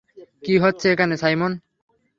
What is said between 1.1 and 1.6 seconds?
Simon?